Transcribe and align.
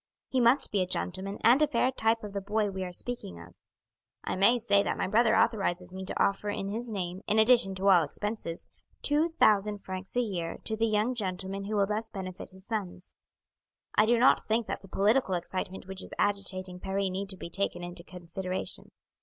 He 0.29 0.39
must 0.39 0.71
be 0.71 0.81
a 0.81 0.87
gentleman 0.87 1.37
and 1.41 1.61
a 1.61 1.67
fair 1.67 1.91
type 1.91 2.23
of 2.23 2.33
the 2.33 2.41
boy 2.41 2.71
we 2.71 2.83
are 2.83 2.91
speaking 2.91 3.39
of. 3.39 3.53
I 4.23 4.35
may 4.35 4.57
say 4.57 4.81
that 4.81 4.97
my 4.97 5.05
brother 5.07 5.35
authorizes 5.35 5.93
me 5.93 6.05
to 6.05 6.19
offer 6.19 6.49
in 6.49 6.69
his 6.69 6.89
name, 6.89 7.21
in 7.27 7.37
addition 7.37 7.75
to 7.75 7.87
all 7.87 8.03
expenses, 8.03 8.65
two 9.03 9.35
thousand 9.39 9.83
francs 9.85 10.17
a 10.17 10.21
year 10.21 10.57
to 10.63 10.75
the 10.75 10.87
young 10.87 11.13
gentleman 11.13 11.65
who 11.65 11.75
will 11.75 11.85
thus 11.85 12.09
benefit 12.09 12.49
his 12.49 12.65
sons. 12.65 13.13
I 13.93 14.07
do 14.07 14.17
not 14.17 14.47
think 14.47 14.65
that 14.65 14.81
the 14.81 14.87
political 14.87 15.35
excitement 15.35 15.85
which 15.85 16.01
is 16.01 16.15
agitating 16.17 16.79
Paris 16.79 17.11
need 17.11 17.29
be 17.37 17.51
taken 17.51 17.83
into 17.83 18.03
consideration. 18.03 18.89